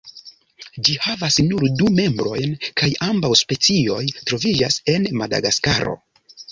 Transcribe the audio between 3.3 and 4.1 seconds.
specioj